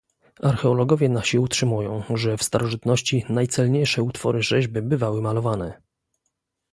"Archeologowie 0.43 1.09
nasi 1.09 1.39
utrzymują, 1.39 2.03
że 2.15 2.37
w 2.37 2.43
starożytności 2.43 3.25
najcelniejsze 3.29 4.03
utwory 4.03 4.41
rzeźby 4.41 4.81
bywały 4.81 5.21
malowane." 5.21 5.81